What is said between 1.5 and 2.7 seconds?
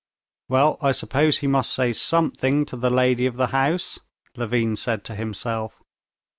say something